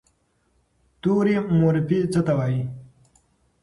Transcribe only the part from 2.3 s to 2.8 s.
وایي؟